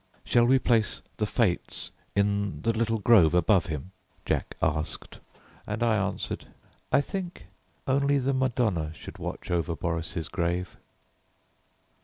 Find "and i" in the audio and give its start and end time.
5.67-5.95